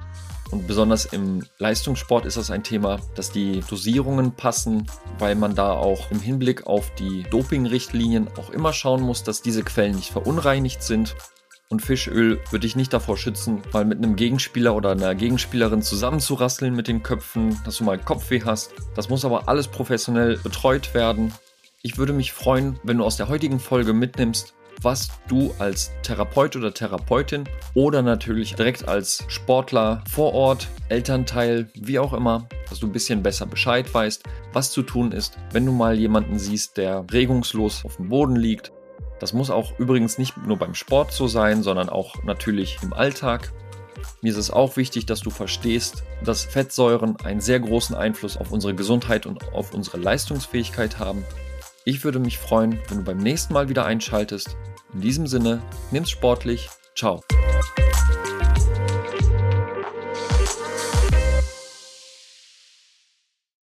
und 0.54 0.68
besonders 0.68 1.06
im 1.06 1.42
Leistungssport 1.58 2.26
ist 2.26 2.36
das 2.36 2.52
ein 2.52 2.62
Thema, 2.62 3.00
dass 3.16 3.32
die 3.32 3.60
Dosierungen 3.68 4.36
passen, 4.36 4.86
weil 5.18 5.34
man 5.34 5.56
da 5.56 5.72
auch 5.72 6.12
im 6.12 6.20
Hinblick 6.20 6.66
auf 6.66 6.94
die 6.94 7.24
Dopingrichtlinien 7.24 8.28
auch 8.38 8.50
immer 8.50 8.72
schauen 8.72 9.02
muss, 9.02 9.24
dass 9.24 9.42
diese 9.42 9.64
Quellen 9.64 9.96
nicht 9.96 10.12
verunreinigt 10.12 10.82
sind. 10.82 11.16
Und 11.74 11.80
Fischöl 11.80 12.38
würde 12.52 12.68
ich 12.68 12.76
nicht 12.76 12.92
davor 12.92 13.16
schützen, 13.16 13.60
mal 13.72 13.84
mit 13.84 13.98
einem 13.98 14.14
Gegenspieler 14.14 14.76
oder 14.76 14.92
einer 14.92 15.12
Gegenspielerin 15.16 15.82
zusammenzurasseln 15.82 16.72
mit 16.72 16.86
den 16.86 17.02
Köpfen, 17.02 17.58
dass 17.64 17.78
du 17.78 17.84
mal 17.84 17.98
Kopfweh 17.98 18.40
hast. 18.44 18.72
Das 18.94 19.08
muss 19.08 19.24
aber 19.24 19.48
alles 19.48 19.66
professionell 19.66 20.36
betreut 20.36 20.94
werden. 20.94 21.34
Ich 21.82 21.98
würde 21.98 22.12
mich 22.12 22.32
freuen, 22.32 22.78
wenn 22.84 22.98
du 22.98 23.04
aus 23.04 23.16
der 23.16 23.28
heutigen 23.28 23.58
Folge 23.58 23.92
mitnimmst, 23.92 24.54
was 24.82 25.08
du 25.26 25.52
als 25.58 25.90
Therapeut 26.04 26.54
oder 26.54 26.72
Therapeutin 26.72 27.42
oder 27.74 28.02
natürlich 28.02 28.54
direkt 28.54 28.86
als 28.86 29.24
Sportler 29.26 30.04
vor 30.08 30.32
Ort, 30.32 30.68
Elternteil, 30.90 31.68
wie 31.74 31.98
auch 31.98 32.12
immer, 32.12 32.48
dass 32.70 32.78
du 32.78 32.86
ein 32.86 32.92
bisschen 32.92 33.20
besser 33.20 33.46
Bescheid 33.46 33.92
weißt, 33.92 34.22
was 34.52 34.70
zu 34.70 34.84
tun 34.84 35.10
ist, 35.10 35.38
wenn 35.50 35.66
du 35.66 35.72
mal 35.72 35.98
jemanden 35.98 36.38
siehst, 36.38 36.76
der 36.76 37.04
regungslos 37.10 37.84
auf 37.84 37.96
dem 37.96 38.10
Boden 38.10 38.36
liegt. 38.36 38.70
Das 39.20 39.32
muss 39.32 39.50
auch 39.50 39.78
übrigens 39.78 40.18
nicht 40.18 40.36
nur 40.36 40.56
beim 40.56 40.74
Sport 40.74 41.12
so 41.12 41.28
sein, 41.28 41.62
sondern 41.62 41.88
auch 41.88 42.22
natürlich 42.24 42.78
im 42.82 42.92
Alltag. 42.92 43.52
Mir 44.22 44.30
ist 44.30 44.38
es 44.38 44.50
auch 44.50 44.76
wichtig, 44.76 45.06
dass 45.06 45.20
du 45.20 45.30
verstehst, 45.30 46.02
dass 46.24 46.44
Fettsäuren 46.44 47.16
einen 47.24 47.40
sehr 47.40 47.60
großen 47.60 47.94
Einfluss 47.94 48.36
auf 48.36 48.50
unsere 48.50 48.74
Gesundheit 48.74 49.26
und 49.26 49.52
auf 49.52 49.72
unsere 49.74 49.98
Leistungsfähigkeit 49.98 50.98
haben. 50.98 51.24
Ich 51.84 52.04
würde 52.04 52.18
mich 52.18 52.38
freuen, 52.38 52.78
wenn 52.88 52.98
du 52.98 53.04
beim 53.04 53.18
nächsten 53.18 53.52
Mal 53.52 53.68
wieder 53.68 53.84
einschaltest. 53.84 54.56
In 54.94 55.00
diesem 55.00 55.26
Sinne, 55.26 55.60
nimm's 55.90 56.10
sportlich. 56.10 56.68
Ciao. 56.94 57.22